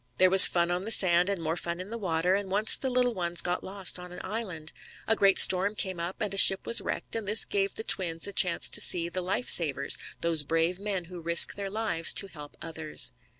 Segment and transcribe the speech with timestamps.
[0.17, 2.89] There was fun on the sand, and more fun in the water, and once the
[2.89, 4.73] little ones got lost on an island.
[5.07, 8.25] A great storm came up, and a ship was wrecked, and this gave the twins
[8.25, 12.25] a chance to see the life savers, those brave men who risk their lives to
[12.25, 13.13] help others.